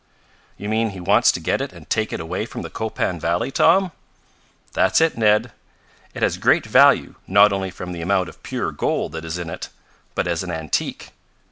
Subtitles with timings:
[0.57, 3.51] "You mean he wants to get it and take it away from the Copan valley,
[3.51, 3.91] Tom?"
[4.73, 5.51] "That's it, Ned.
[6.15, 9.51] It has great value not only from the amount of pure gold that is in
[9.51, 9.69] it,
[10.15, 11.11] but as an antique.